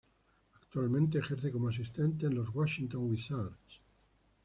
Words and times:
Actualmente 0.55 1.19
ejerce 1.19 1.51
como 1.51 1.67
asistente 1.69 2.25
en 2.25 2.33
los 2.33 2.49
Washington 2.55 3.07
Wizards. 3.07 3.79